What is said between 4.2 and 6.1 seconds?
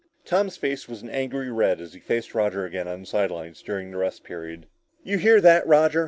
period. "You hear that, Roger?"